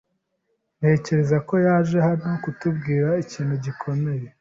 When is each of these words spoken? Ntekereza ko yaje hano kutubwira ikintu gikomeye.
Ntekereza 0.79 1.37
ko 1.47 1.53
yaje 1.65 1.97
hano 2.07 2.27
kutubwira 2.43 3.09
ikintu 3.23 3.53
gikomeye. 3.65 4.25